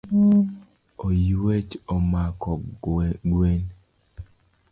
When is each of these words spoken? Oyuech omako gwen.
Oyuech 1.07 1.71
omako 1.95 2.51
gwen. 3.31 3.61